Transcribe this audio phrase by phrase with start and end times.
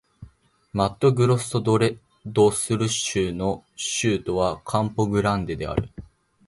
[0.73, 1.61] マットグロッソ・
[2.25, 5.91] ド・スル州の州都はカンポ・グランデである